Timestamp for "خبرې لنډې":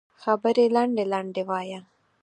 0.21-1.05